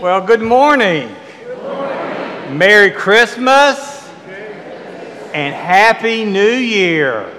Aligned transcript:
Well, 0.00 0.24
good 0.24 0.40
morning. 0.40 1.14
Merry 2.56 2.90
Christmas 2.90 4.08
and 5.34 5.54
Happy 5.54 6.24
New 6.24 6.40
Year. 6.40 7.30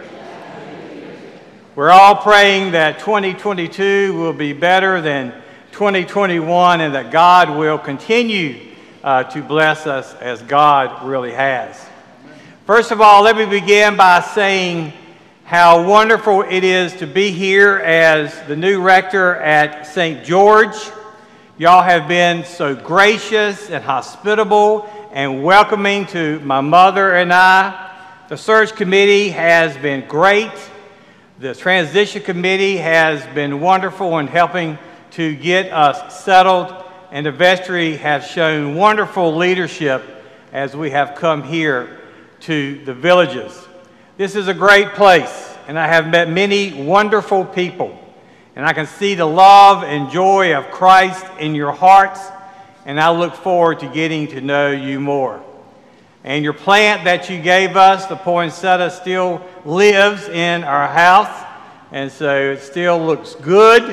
We're 1.75 1.89
all 1.89 2.15
praying 2.15 2.73
that 2.73 2.99
2022 2.99 4.15
will 4.15 4.33
be 4.33 4.53
better 4.53 5.01
than 5.01 5.33
2021 5.71 6.81
and 6.81 6.93
that 6.93 7.09
God 7.09 7.49
will 7.49 7.79
continue 7.79 8.75
uh, 9.03 9.23
to 9.23 9.41
bless 9.41 9.87
us 9.87 10.13
as 10.21 10.43
God 10.43 11.07
really 11.07 11.31
has. 11.31 11.83
First 12.67 12.91
of 12.91 13.01
all, 13.01 13.23
let 13.23 13.35
me 13.35 13.47
begin 13.47 13.97
by 13.97 14.21
saying 14.21 14.93
how 15.45 15.89
wonderful 15.89 16.43
it 16.43 16.63
is 16.63 16.93
to 16.97 17.07
be 17.07 17.31
here 17.31 17.77
as 17.77 18.39
the 18.43 18.55
new 18.55 18.83
rector 18.83 19.37
at 19.37 19.87
St. 19.87 20.23
George. 20.23 20.75
Y'all 21.57 21.83
have 21.83 22.07
been 22.07 22.45
so 22.45 22.73
gracious 22.73 23.69
and 23.69 23.83
hospitable 23.83 24.89
and 25.11 25.43
welcoming 25.43 26.05
to 26.07 26.39
my 26.39 26.61
mother 26.61 27.13
and 27.13 27.31
I. 27.31 27.91
The 28.29 28.37
search 28.37 28.73
committee 28.73 29.29
has 29.31 29.75
been 29.77 30.07
great. 30.07 30.49
The 31.39 31.53
transition 31.53 32.23
committee 32.23 32.77
has 32.77 33.27
been 33.35 33.59
wonderful 33.59 34.17
in 34.19 34.27
helping 34.27 34.79
to 35.11 35.35
get 35.35 35.71
us 35.73 36.23
settled, 36.23 36.73
and 37.11 37.25
the 37.25 37.33
vestry 37.33 37.97
has 37.97 38.25
shown 38.25 38.75
wonderful 38.75 39.35
leadership 39.35 40.03
as 40.53 40.73
we 40.73 40.91
have 40.91 41.15
come 41.15 41.43
here 41.43 41.99
to 42.39 42.83
the 42.85 42.93
villages. 42.93 43.67
This 44.15 44.37
is 44.37 44.47
a 44.47 44.53
great 44.53 44.93
place, 44.93 45.53
and 45.67 45.77
I 45.77 45.87
have 45.87 46.07
met 46.07 46.29
many 46.29 46.81
wonderful 46.81 47.43
people 47.43 48.00
and 48.55 48.65
I 48.65 48.73
can 48.73 48.85
see 48.85 49.15
the 49.15 49.25
love 49.25 49.83
and 49.83 50.11
joy 50.11 50.55
of 50.55 50.69
Christ 50.71 51.25
in 51.39 51.55
your 51.55 51.71
hearts, 51.71 52.19
and 52.85 52.99
I 52.99 53.11
look 53.11 53.35
forward 53.35 53.79
to 53.79 53.87
getting 53.87 54.27
to 54.27 54.41
know 54.41 54.71
you 54.71 54.99
more. 54.99 55.43
And 56.23 56.43
your 56.43 56.53
plant 56.53 57.05
that 57.05 57.29
you 57.29 57.41
gave 57.41 57.75
us, 57.75 58.05
the 58.05 58.15
poinsettia, 58.15 58.91
still 58.91 59.45
lives 59.65 60.27
in 60.27 60.63
our 60.63 60.87
house, 60.87 61.47
and 61.91 62.11
so 62.11 62.51
it 62.51 62.61
still 62.61 63.03
looks 63.03 63.35
good, 63.35 63.83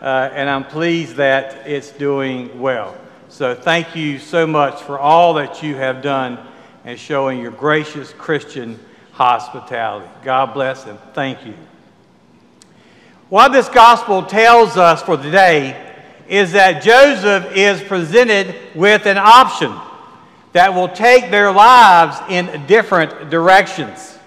uh, 0.00 0.30
and 0.32 0.48
I'm 0.48 0.64
pleased 0.64 1.16
that 1.16 1.66
it's 1.66 1.90
doing 1.90 2.60
well. 2.60 2.96
So 3.28 3.54
thank 3.54 3.96
you 3.96 4.18
so 4.18 4.46
much 4.46 4.82
for 4.82 4.98
all 4.98 5.34
that 5.34 5.62
you 5.62 5.74
have 5.76 6.02
done 6.02 6.38
and 6.84 6.98
showing 6.98 7.40
your 7.40 7.50
gracious 7.50 8.12
Christian 8.12 8.78
hospitality. 9.12 10.08
God 10.22 10.52
bless 10.52 10.86
and 10.86 10.98
thank 11.14 11.46
you. 11.46 11.54
What 13.32 13.52
this 13.52 13.70
gospel 13.70 14.24
tells 14.24 14.76
us 14.76 15.02
for 15.02 15.16
today 15.16 15.94
is 16.28 16.52
that 16.52 16.82
Joseph 16.82 17.56
is 17.56 17.80
presented 17.82 18.54
with 18.74 19.06
an 19.06 19.16
option 19.16 19.74
that 20.52 20.74
will 20.74 20.90
take 20.90 21.30
their 21.30 21.50
lives 21.50 22.18
in 22.28 22.66
different 22.66 23.30
directions. 23.30 24.18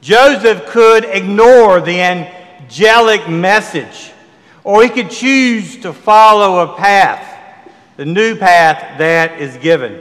Joseph 0.00 0.66
could 0.66 1.04
ignore 1.04 1.80
the 1.80 2.00
angelic 2.00 3.28
message, 3.28 4.12
or 4.62 4.84
he 4.84 4.88
could 4.88 5.10
choose 5.10 5.78
to 5.78 5.92
follow 5.92 6.60
a 6.60 6.76
path, 6.76 7.66
the 7.96 8.04
new 8.04 8.36
path 8.36 8.98
that 8.98 9.40
is 9.40 9.56
given. 9.56 10.00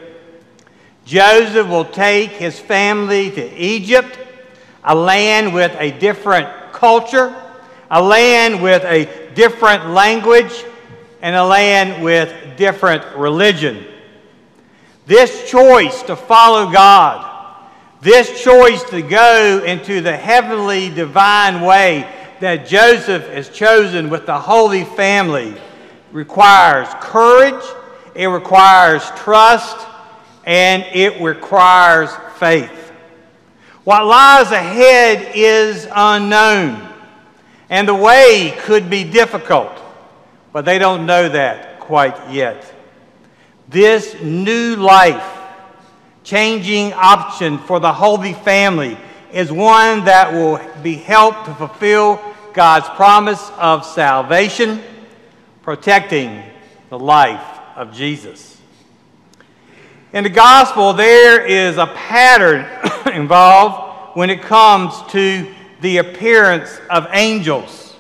Joseph 1.05 1.67
will 1.67 1.86
take 1.86 2.30
his 2.30 2.59
family 2.59 3.31
to 3.31 3.55
Egypt, 3.55 4.19
a 4.83 4.94
land 4.94 5.55
with 5.55 5.75
a 5.80 5.89
different 5.97 6.72
culture 6.72 7.36
a 7.92 8.02
land 8.02 8.64
with 8.64 8.84
a 8.86 9.34
different 9.36 9.89
language 9.89 10.64
and 11.22 11.36
a 11.36 11.44
land 11.44 12.02
with 12.02 12.33
different 12.56 13.03
religion. 13.17 13.86
This 15.06 15.52
choice 15.52 16.02
to 16.03 16.16
follow 16.16 16.72
God, 16.72 17.28
this 18.00 18.42
choice 18.42 18.81
to 18.86 19.02
go 19.02 19.61
into 19.66 20.00
the 20.00 20.16
heavenly 20.16 20.89
divine 20.89 21.61
way 21.61 22.10
that 22.39 22.65
Joseph 22.65 23.27
has 23.27 23.49
chosen 23.49 24.10
with 24.10 24.26
the 24.26 24.39
Holy 24.39 24.86
Family 24.86 25.54
requires 26.14 26.88
courage, 27.02 27.64
it 28.15 28.27
requires 28.27 29.04
trust, 29.17 29.86
and 30.45 30.83
it 30.94 31.21
requires 31.21 32.10
faith. 32.38 32.71
What 33.83 34.05
lies 34.05 34.52
ahead 34.52 35.33
is 35.36 35.88
unknown. 35.94 36.90
And 37.71 37.87
the 37.87 37.95
way 37.95 38.54
could 38.59 38.89
be 38.89 39.05
difficult, 39.05 39.71
but 40.52 40.65
they 40.65 40.77
don't 40.77 41.05
know 41.05 41.30
that 41.30 41.80
quite 41.80 42.30
yet. 42.30 42.71
This 43.70 44.14
new 44.21 44.76
life 44.76 45.26
changing 46.26 46.92
option 46.92 47.58
for 47.58 47.80
the 47.80 47.93
Holy 47.93 48.33
Family 48.33 48.98
is 49.32 49.54
one 49.54 50.04
that 50.04 50.33
will 50.33 50.59
be 50.83 50.95
helped 50.95 51.45
to 51.45 51.55
fulfill 51.55 52.21
God's 52.54 52.89
promise 52.89 53.49
of 53.52 53.86
salvation, 53.86 54.83
protecting 55.61 56.43
the 56.89 56.99
life 56.99 57.58
of 57.77 57.93
Jesus. 57.93 58.58
In 60.11 60.26
the 60.26 60.30
gospel, 60.30 60.92
there 60.92 61.45
is 61.45 61.77
a 61.77 61.88
pattern 61.88 62.65
involved 63.15 64.17
when 64.17 64.30
it 64.30 64.42
comes 64.42 64.93
to 65.14 65.48
the 65.81 65.97
appearance 65.97 66.80
of 66.89 67.08
angels. 67.11 67.95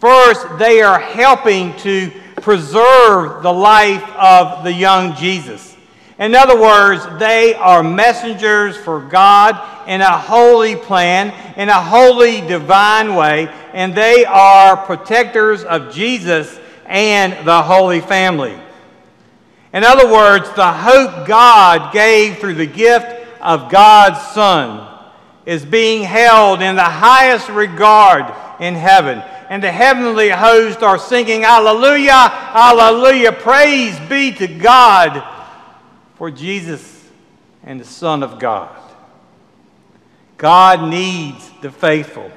First, 0.00 0.58
they 0.58 0.82
are 0.82 0.98
helping 0.98 1.76
to 1.78 2.10
preserve 2.36 3.42
the 3.42 3.52
life 3.52 4.04
of 4.16 4.64
the 4.64 4.72
young 4.72 5.14
Jesus. 5.14 5.76
In 6.18 6.34
other 6.34 6.60
words, 6.60 7.04
they 7.18 7.54
are 7.54 7.82
messengers 7.82 8.76
for 8.76 9.00
God 9.00 9.60
in 9.88 10.00
a 10.00 10.18
holy 10.18 10.76
plan, 10.76 11.32
in 11.56 11.68
a 11.68 11.80
holy 11.80 12.40
divine 12.40 13.14
way, 13.14 13.48
and 13.72 13.94
they 13.94 14.24
are 14.24 14.76
protectors 14.76 15.64
of 15.64 15.92
Jesus 15.92 16.60
and 16.86 17.46
the 17.46 17.62
Holy 17.62 18.00
Family. 18.00 18.56
In 19.72 19.84
other 19.84 20.12
words, 20.12 20.52
the 20.54 20.70
hope 20.70 21.26
God 21.26 21.92
gave 21.92 22.38
through 22.38 22.54
the 22.54 22.66
gift 22.66 23.06
of 23.40 23.70
God's 23.70 24.20
Son 24.32 24.91
is 25.46 25.64
being 25.64 26.02
held 26.02 26.62
in 26.62 26.76
the 26.76 26.82
highest 26.82 27.48
regard 27.48 28.32
in 28.60 28.74
heaven. 28.74 29.22
And 29.48 29.62
the 29.62 29.72
heavenly 29.72 30.30
hosts 30.30 30.82
are 30.82 30.98
singing, 30.98 31.44
Alleluia, 31.44 32.30
Alleluia, 32.54 33.32
praise 33.32 33.98
be 34.08 34.32
to 34.32 34.46
God 34.46 35.22
for 36.14 36.30
Jesus 36.30 37.04
and 37.62 37.80
the 37.80 37.84
Son 37.84 38.22
of 38.22 38.38
God. 38.38 38.74
God 40.38 40.88
needs 40.88 41.50
the 41.60 41.70
faithful 41.70 42.30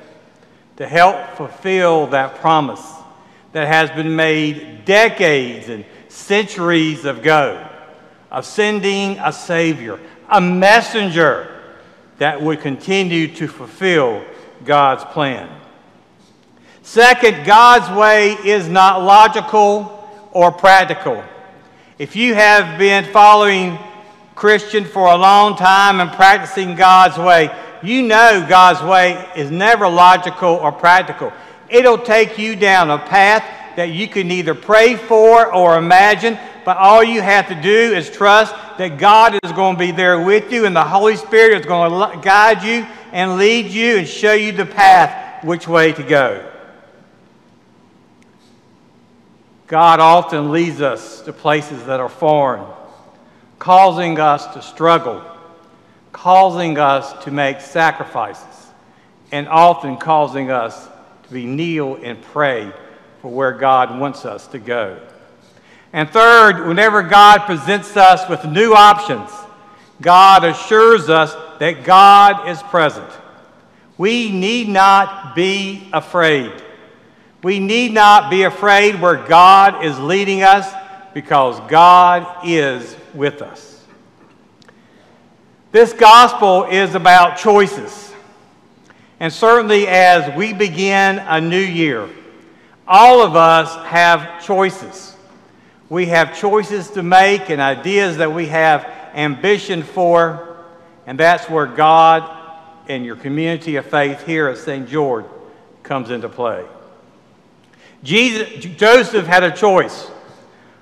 to 0.78 0.88
help 0.88 1.38
fulfill 1.38 2.08
that 2.08 2.36
promise 2.36 2.84
that 3.54 3.68
has 3.68 3.90
been 3.92 4.16
made 4.16 4.84
decades 4.86 5.70
and 5.70 5.86
centuries 6.10 7.06
ago 7.06 7.66
of 8.30 8.46
sending 8.46 9.18
a 9.20 9.32
Savior, 9.32 10.00
a 10.30 10.42
messenger 10.42 11.55
that 12.18 12.42
would 12.42 12.62
continue 12.62 13.28
to 13.36 13.48
fulfill 13.48 14.24
God's 14.64 15.04
plan. 15.06 15.50
Second, 16.82 17.46
God's 17.46 17.90
way 17.98 18.34
is 18.34 18.70
not 18.70 19.02
logical 19.02 19.92
or 20.32 20.52
practical. 20.52 21.24
If 21.98 22.16
you 22.16 22.36
have 22.36 22.78
been 22.78 23.06
following 23.06 23.78
Christian 24.36 24.86
for 24.86 25.08
a 25.08 25.16
long 25.16 25.56
time 25.56 26.00
and 26.00 26.12
practicing 26.12 26.76
God's 26.76 27.18
way, 27.18 27.50
you 27.82 28.02
know 28.02 28.46
God's 28.48 28.82
way 28.82 29.28
is 29.36 29.52
never 29.52 29.88
logical 29.88 30.56
or 30.56 30.72
practical. 30.72 31.32
It'll 31.70 31.98
take 31.98 32.38
you 32.38 32.56
down 32.56 32.92
a 32.92 32.98
path 32.98 33.44
that 33.76 33.90
you 33.90 34.08
can 34.08 34.28
neither 34.28 34.54
pray 34.54 34.96
for 34.96 35.54
or 35.54 35.78
imagine, 35.78 36.38
but 36.64 36.78
all 36.78 37.04
you 37.04 37.22
have 37.22 37.48
to 37.48 37.56
do 37.56 37.94
is 37.94 38.10
trust 38.10 38.54
that 38.78 38.98
God 38.98 39.40
is 39.44 39.52
going 39.52 39.76
to 39.76 39.80
be 39.80 39.92
there 39.92 40.20
with 40.20 40.52
you 40.52 40.66
and 40.66 40.76
the 40.76 40.84
Holy 40.84 41.16
Spirit 41.16 41.60
is 41.60 41.66
going 41.66 41.92
to 41.92 42.22
guide 42.22 42.64
you 42.64 42.86
and 43.12 43.38
lead 43.38 43.68
you 43.68 43.98
and 43.98 44.08
show 44.08 44.34
you 44.34 44.52
the 44.52 44.66
path 44.66 45.44
which 45.44 45.68
way 45.68 45.94
to 45.94 46.04
go. 46.04 46.52
God 49.68 50.00
often 50.00 50.52
leads 50.52 50.82
us 50.82 51.22
to 51.22 51.34
places 51.34 51.86
that 51.86 52.00
are 52.00 52.10
foreign, 52.10 52.66
causing 53.58 54.20
us 54.20 54.46
to 54.54 54.62
struggle, 54.62 55.24
causing 56.12 56.78
us 56.78 57.24
to 57.24 57.32
make 57.32 57.62
sacrifices, 57.62 58.68
and 59.32 59.48
often 59.48 59.98
causing 59.98 60.52
us 60.52 60.88
to 61.24 61.34
be 61.34 61.46
kneel 61.46 61.96
and 61.96 62.22
pray 62.22 62.72
for 63.22 63.32
where 63.32 63.54
God 63.54 64.00
wants 64.00 64.24
us 64.24 64.46
to 64.48 64.60
go. 64.60 65.00
And 65.96 66.10
third, 66.10 66.68
whenever 66.68 67.04
God 67.04 67.46
presents 67.46 67.96
us 67.96 68.30
with 68.30 68.44
new 68.44 68.74
options, 68.74 69.32
God 70.02 70.44
assures 70.44 71.10
us 71.10 71.34
that 71.60 71.86
God 71.86 72.50
is 72.50 72.62
present. 72.64 73.10
We 73.98 74.30
need 74.30 74.68
not 74.68 75.38
be 75.38 75.88
afraid. 75.94 76.52
We 77.44 77.62
need 77.62 77.94
not 77.94 78.30
be 78.30 78.44
afraid 78.44 79.00
where 79.00 79.26
God 79.26 79.86
is 79.86 79.98
leading 79.98 80.44
us 80.44 80.70
because 81.14 81.62
God 81.70 82.46
is 82.46 82.94
with 83.14 83.42
us. 83.42 83.82
This 85.72 85.94
gospel 85.94 86.66
is 86.66 86.94
about 86.96 87.38
choices. 87.38 88.14
And 89.22 89.32
certainly 89.32 89.88
as 89.88 90.36
we 90.36 90.52
begin 90.52 91.20
a 91.20 91.40
new 91.40 91.58
year, 91.58 92.10
all 92.86 93.22
of 93.22 93.38
us 93.38 93.74
have 93.86 94.44
choices. 94.44 95.15
We 95.90 96.08
have 96.08 96.38
choices 96.38 96.90
to 96.92 97.04
make 97.04 97.50
and 97.50 97.62
ideas 97.62 98.18
that 98.18 98.34
we 98.34 98.48
have 98.48 98.86
ambition 99.14 99.84
for, 99.84 100.58
and 101.06 101.20
that's 101.20 101.50
where 101.50 101.68
God 101.68 102.32
and 102.88 103.06
your 103.06 103.16
community 103.16 103.76
of 103.76 103.86
faith 103.86 104.26
here 104.26 104.48
at 104.48 104.58
St. 104.58 104.88
George 104.90 105.26
comes 105.84 106.10
into 106.10 106.30
play. 106.30 106.66
Jesus, 108.04 108.64
Joseph 108.78 109.26
had 109.26 109.44
a 109.44 109.52
choice. 109.52 110.10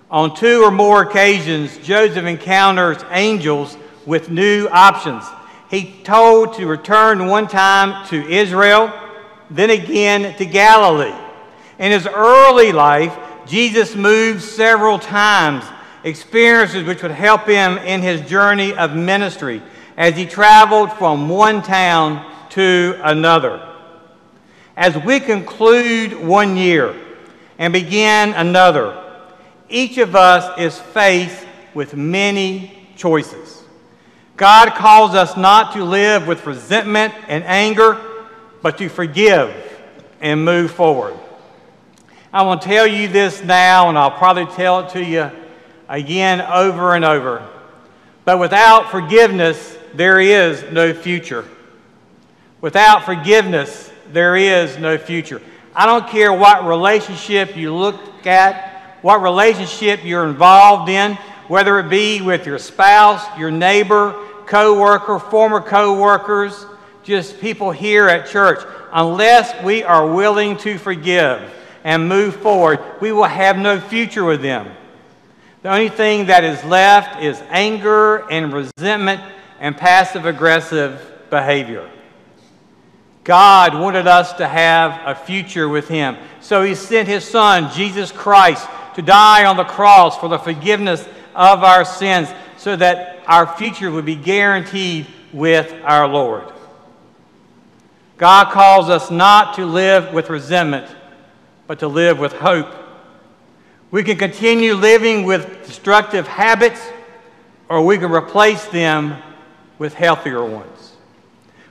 On 0.09 0.35
two 0.35 0.63
or 0.63 0.71
more 0.71 1.01
occasions, 1.03 1.77
Joseph 1.79 2.25
encounters 2.25 3.03
angels 3.09 3.77
with 4.05 4.29
new 4.29 4.67
options. 4.71 5.23
He 5.69 5.91
told 6.03 6.53
to 6.55 6.67
return 6.67 7.27
one 7.27 7.47
time 7.47 8.05
to 8.07 8.21
Israel, 8.29 8.93
then 9.49 9.69
again 9.69 10.35
to 10.37 10.45
Galilee. 10.45 11.15
In 11.79 11.91
his 11.91 12.05
early 12.05 12.71
life, 12.71 13.17
Jesus 13.45 13.95
moved 13.95 14.41
several 14.41 14.99
times, 14.99 15.65
experiences 16.03 16.83
which 16.85 17.01
would 17.01 17.11
help 17.11 17.45
him 17.45 17.77
in 17.79 18.01
his 18.01 18.21
journey 18.21 18.73
of 18.73 18.95
ministry 18.95 19.61
as 19.97 20.15
he 20.15 20.25
traveled 20.25 20.91
from 20.93 21.29
one 21.29 21.61
town 21.61 22.29
to 22.51 22.99
another. 23.03 23.69
As 24.75 24.97
we 24.97 25.19
conclude 25.19 26.13
one 26.13 26.57
year 26.57 26.95
and 27.57 27.71
begin 27.73 28.33
another, 28.33 28.99
each 29.69 29.97
of 29.97 30.15
us 30.15 30.57
is 30.59 30.79
faced 30.79 31.45
with 31.73 31.95
many 31.95 32.87
choices. 32.95 33.63
God 34.35 34.73
calls 34.73 35.13
us 35.13 35.37
not 35.37 35.73
to 35.73 35.83
live 35.83 36.27
with 36.27 36.45
resentment 36.45 37.13
and 37.27 37.43
anger, 37.43 37.99
but 38.61 38.77
to 38.79 38.89
forgive 38.89 39.53
and 40.21 40.43
move 40.43 40.71
forward. 40.71 41.13
I 42.33 42.41
want 42.41 42.63
to 42.63 42.67
tell 42.67 42.87
you 42.87 43.07
this 43.07 43.43
now, 43.43 43.89
and 43.89 43.97
I'll 43.97 44.09
probably 44.09 44.47
tell 44.47 44.79
it 44.79 44.89
to 44.93 45.05
you 45.05 45.29
again 45.87 46.41
over 46.41 46.95
and 46.95 47.05
over. 47.05 47.47
But 48.25 48.39
without 48.39 48.89
forgiveness, 48.89 49.77
there 49.93 50.19
is 50.19 50.63
no 50.71 50.95
future. 50.95 51.45
Without 52.59 53.05
forgiveness, 53.05 53.91
there 54.11 54.35
is 54.35 54.79
no 54.79 54.97
future. 54.97 55.43
I 55.75 55.85
don't 55.85 56.07
care 56.09 56.33
what 56.33 56.65
relationship 56.65 57.55
you 57.55 57.71
look 57.71 58.25
at, 58.25 58.97
what 59.03 59.21
relationship 59.21 60.03
you're 60.03 60.25
involved 60.25 60.89
in, 60.89 61.13
whether 61.49 61.77
it 61.77 61.87
be 61.87 62.21
with 62.21 62.47
your 62.47 62.57
spouse, 62.57 63.23
your 63.37 63.51
neighbor, 63.51 64.13
co-worker, 64.47 65.19
former 65.19 65.61
co-workers, 65.61 66.65
just 67.03 67.39
people 67.39 67.69
here 67.69 68.07
at 68.07 68.27
church. 68.27 68.65
Unless 68.91 69.63
we 69.63 69.83
are 69.83 70.11
willing 70.11 70.57
to 70.57 70.79
forgive 70.79 71.39
and 71.83 72.07
move 72.07 72.35
forward, 72.37 72.79
we 73.01 73.11
will 73.11 73.23
have 73.23 73.57
no 73.57 73.79
future 73.79 74.23
with 74.23 74.41
them. 74.41 74.71
The 75.61 75.69
only 75.69 75.89
thing 75.89 76.27
that 76.27 76.43
is 76.43 76.63
left 76.63 77.21
is 77.21 77.41
anger 77.49 78.29
and 78.29 78.53
resentment 78.53 79.21
and 79.59 79.77
passive 79.77 80.25
aggressive 80.25 80.99
behavior. 81.29 81.89
God 83.23 83.73
wanted 83.79 84.05
us 84.05 84.33
to 84.33 84.47
have 84.47 84.99
a 85.05 85.15
future 85.15 85.69
with 85.69 85.87
Him. 85.87 86.17
So 86.41 86.63
He 86.63 86.75
sent 86.75 87.07
His 87.07 87.23
Son, 87.23 87.71
Jesus 87.71 88.11
Christ, 88.11 88.67
to 88.95 89.01
die 89.01 89.45
on 89.45 89.55
the 89.55 89.63
cross 89.63 90.17
for 90.17 90.27
the 90.27 90.37
forgiveness 90.37 91.07
of 91.33 91.63
our 91.63 91.85
sins 91.85 92.29
so 92.57 92.75
that 92.75 93.23
our 93.27 93.47
future 93.55 93.89
would 93.89 94.05
be 94.05 94.15
guaranteed 94.15 95.07
with 95.31 95.73
our 95.83 96.07
Lord. 96.07 96.51
God 98.17 98.51
calls 98.51 98.89
us 98.89 99.09
not 99.09 99.55
to 99.55 99.65
live 99.65 100.13
with 100.13 100.29
resentment, 100.29 100.93
but 101.67 101.79
to 101.79 101.87
live 101.87 102.19
with 102.19 102.33
hope. 102.33 102.73
We 103.91 104.03
can 104.03 104.17
continue 104.17 104.73
living 104.73 105.23
with 105.23 105.65
destructive 105.65 106.27
habits, 106.27 106.81
or 107.69 107.85
we 107.85 107.97
can 107.97 108.11
replace 108.11 108.65
them 108.65 109.21
with 109.77 109.93
healthier 109.93 110.43
ones. 110.43 110.93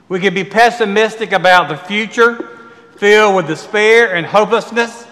We 0.09 0.19
can 0.19 0.33
be 0.33 0.43
pessimistic 0.43 1.31
about 1.31 1.69
the 1.69 1.77
future, 1.77 2.49
filled 2.97 3.35
with 3.35 3.47
despair 3.47 4.15
and 4.15 4.25
hopelessness, 4.25 5.07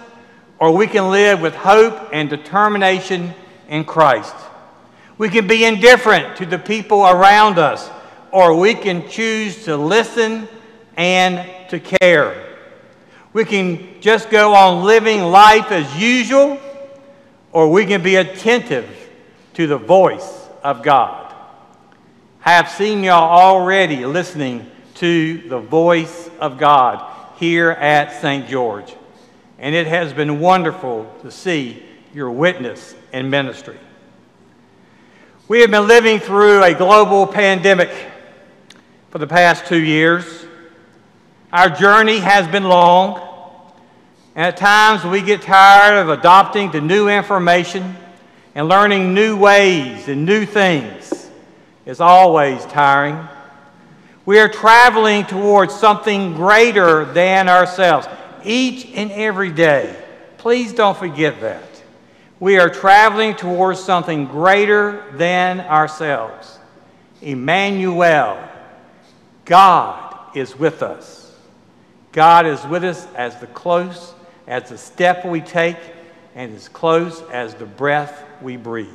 or 0.60 0.72
we 0.72 0.88
can 0.88 1.10
live 1.10 1.42
with 1.42 1.56
hope 1.56 2.10
and 2.14 2.30
determination 2.30 3.34
in 3.68 3.84
Christ. 3.84 4.36
We 5.18 5.30
can 5.30 5.48
be 5.48 5.66
indifferent 5.66 6.38
to 6.38 6.46
the 6.46 6.60
people 6.60 7.06
around 7.06 7.58
us, 7.58 7.90
or 8.32 8.58
we 8.58 8.74
can 8.74 9.08
choose 9.10 9.66
to 9.66 9.76
listen 9.76 10.48
and 10.98 11.70
to 11.70 11.80
care. 11.80 12.51
We 13.34 13.46
can 13.46 14.02
just 14.02 14.30
go 14.30 14.54
on 14.54 14.84
living 14.84 15.22
life 15.22 15.72
as 15.72 15.98
usual, 15.98 16.60
or 17.54 17.70
we 17.70 17.86
can 17.86 18.04
be 18.04 18.16
attentive 18.18 18.90
to 19.54 19.68
the 19.68 19.78
voice 19.78 20.50
of 20.64 20.84
God. 20.84 21.34
I 22.44 22.54
have 22.54 22.70
seen 22.70 23.04
y'all 23.04 23.30
already 23.30 24.06
listening 24.06 24.70
to 24.96 25.48
the 25.48 25.60
voice 25.60 26.30
of 26.40 26.58
God 26.58 27.10
here 27.38 27.72
at 27.72 28.22
St. 28.22 28.48
George, 28.50 28.94
and 29.60 29.74
it 29.74 29.88
has 29.88 30.12
been 30.12 30.40
wonderful 30.40 31.14
to 31.22 31.32
see 31.32 31.84
your 32.14 32.32
witness 32.32 32.96
and 33.14 33.32
ministry. 33.32 33.78
We 35.48 35.62
have 35.62 35.72
been 35.72 35.88
living 35.88 36.20
through 36.20 36.64
a 36.64 36.74
global 36.74 37.28
pandemic 37.28 37.92
for 39.10 39.20
the 39.20 39.28
past 39.28 39.66
two 39.68 39.82
years. 39.82 40.46
Our 41.52 41.70
journey 41.70 42.20
has 42.20 42.48
been 42.48 42.64
long, 42.64 43.20
and 44.36 44.46
at 44.46 44.56
times 44.56 45.04
we 45.04 45.22
get 45.22 45.42
tired 45.42 45.98
of 45.98 46.08
adopting 46.08 46.72
to 46.72 46.80
new 46.80 47.10
information 47.10 47.98
and 48.56 48.70
learning 48.70 49.14
new 49.14 49.36
ways 49.36 50.08
and 50.08 50.26
new 50.26 50.46
things. 50.46 51.30
It's 51.86 52.00
always 52.00 52.64
tiring. 52.68 53.28
We 54.26 54.40
are 54.40 54.48
traveling 54.48 55.26
towards 55.26 55.76
something 55.76 56.36
greater 56.36 57.04
than 57.04 57.50
ourselves 57.50 58.08
each 58.46 58.86
and 58.96 59.12
every 59.12 59.52
day. 59.52 59.94
Please 60.38 60.72
don't 60.72 60.98
forget 60.98 61.42
that. 61.42 61.68
We 62.40 62.60
are 62.60 62.70
traveling 62.70 63.36
towards 63.36 63.84
something 63.84 64.26
greater 64.28 65.04
than 65.18 65.60
ourselves. 65.60 66.60
Emmanuel, 67.22 68.42
God 69.44 70.18
is 70.34 70.58
with 70.58 70.82
us. 70.82 71.21
God 72.12 72.46
is 72.46 72.64
with 72.66 72.84
us 72.84 73.08
as 73.16 73.38
the 73.38 73.48
close 73.48 74.14
as 74.48 74.70
the 74.70 74.78
step 74.78 75.26
we 75.26 75.40
take 75.40 75.78
and 76.36 76.54
as 76.56 76.68
close 76.68 77.22
as 77.32 77.54
the 77.56 77.66
breath 77.66 78.24
we 78.42 78.58
breathe. 78.58 78.90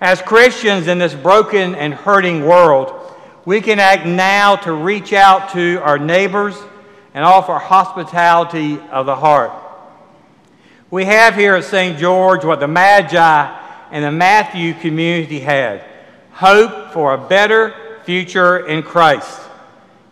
As 0.00 0.22
Christians 0.22 0.86
in 0.86 0.98
this 0.98 1.14
broken 1.14 1.74
and 1.74 1.92
hurting 1.92 2.44
world, 2.44 2.94
we 3.44 3.60
can 3.60 3.78
act 3.78 4.06
now 4.06 4.56
to 4.56 4.72
reach 4.72 5.12
out 5.12 5.52
to 5.52 5.80
our 5.82 5.98
neighbors 5.98 6.56
and 7.12 7.24
offer 7.24 7.58
hospitality 7.58 8.78
of 8.90 9.06
the 9.06 9.16
heart. 9.16 9.52
We 10.90 11.04
have 11.04 11.34
here 11.34 11.54
at 11.54 11.64
St. 11.64 11.98
George 11.98 12.44
what 12.44 12.60
the 12.60 12.68
Magi 12.68 13.60
and 13.90 14.04
the 14.04 14.12
Matthew 14.12 14.72
community 14.74 15.40
had 15.40 15.84
hope 16.30 16.92
for 16.92 17.12
a 17.12 17.18
better 17.18 17.74
future 18.04 18.66
in 18.66 18.82
Christ. 18.82 19.40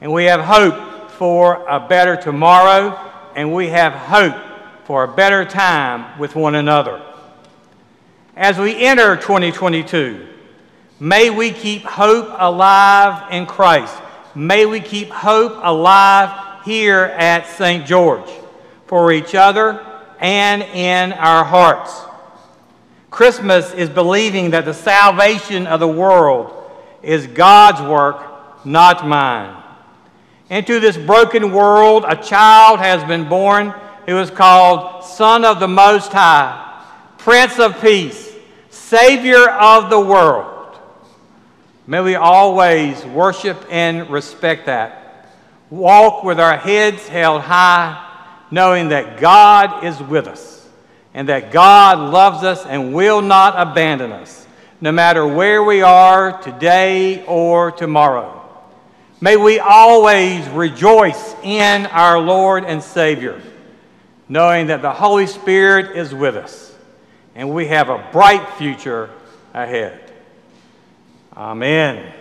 And 0.01 0.13
we 0.13 0.25
have 0.25 0.41
hope 0.41 0.86
for 1.17 1.67
a 1.67 1.81
better 1.81 2.17
tomorrow, 2.17 2.99
and 3.35 3.53
we 3.53 3.69
have 3.69 3.93
hope 3.93 4.37
for 4.85 5.05
a 5.05 5.09
better 5.09 5.45
time 5.45 6.19
with 6.19 6.37
one 6.37 6.55
another. 6.55 7.03
As 8.37 8.59
we 8.59 8.77
enter 8.85 9.17
2022, 9.17 10.27
may 11.01 11.31
we 11.31 11.51
keep 11.51 11.83
hope 11.83 12.29
alive 12.39 13.33
in 13.33 13.47
Christ. 13.47 13.95
May 14.35 14.67
we 14.67 14.81
keep 14.81 15.09
hope 15.09 15.59
alive 15.63 16.65
here 16.65 17.05
at 17.05 17.47
St. 17.47 17.87
George 17.87 18.31
for 18.87 19.11
each 19.11 19.35
other 19.35 19.85
and 20.21 20.63
in 20.63 21.13
our 21.15 21.45
hearts. 21.45 22.03
Christmas 23.11 23.73
is 23.73 23.89
believing 23.89 24.51
that 24.51 24.67
the 24.67 24.75
salvation 24.75 25.67
of 25.67 25.81
the 25.81 25.89
world 25.89 26.53
is 27.03 27.27
God's 27.27 27.81
work, 27.81 28.67
not 28.67 29.09
mine. 29.09 29.63
Into 30.49 30.79
this 30.79 30.97
broken 30.97 31.53
world, 31.53 32.05
a 32.07 32.15
child 32.15 32.79
has 32.79 33.03
been 33.05 33.29
born 33.29 33.75
who 34.07 34.19
is 34.19 34.31
called 34.31 35.05
Son 35.05 35.45
of 35.45 35.59
the 35.59 35.67
Most 35.67 36.13
High, 36.13 36.85
Prince 37.19 37.59
of 37.59 37.81
Peace, 37.81 38.33
Savior 38.71 39.49
of 39.51 39.91
the 39.91 39.99
world. 39.99 40.79
May 41.89 42.01
we 42.01 42.15
always 42.15 43.05
worship 43.07 43.65
and 43.71 44.09
respect 44.09 44.67
that. 44.67 45.33
Walk 45.71 46.23
with 46.23 46.39
our 46.39 46.57
heads 46.57 47.09
held 47.09 47.43
high, 47.43 48.03
knowing 48.53 48.91
that 48.91 49.19
God 49.19 49.85
is 49.85 50.01
with 50.01 50.29
us 50.29 50.69
and 51.13 51.29
that 51.29 51.51
God 51.51 51.99
loves 51.99 52.45
us 52.45 52.65
and 52.67 52.95
will 52.95 53.23
not 53.23 53.55
abandon 53.57 54.13
us, 54.13 54.47
no 54.81 54.93
matter 54.93 55.27
where 55.27 55.65
we 55.65 55.83
are 55.83 56.41
today 56.43 57.25
or 57.25 57.73
tomorrow. 57.73 58.46
May 59.21 59.37
we 59.37 59.59
always 59.59 60.47
rejoice 60.49 61.35
in 61.43 61.87
our 61.87 62.19
Lord 62.19 62.65
and 62.65 62.83
Savior, 62.83 63.41
knowing 64.29 64.67
that 64.67 64.83
the 64.83 64.93
Holy 64.93 65.27
Spirit 65.27 65.97
is 65.97 66.15
with 66.15 66.37
us 66.37 66.67
and 67.37 67.55
we 67.55 67.67
have 67.67 67.91
a 67.91 68.09
bright 68.13 68.49
future 68.55 69.11
ahead. 69.53 70.01
Amen. 71.37 72.13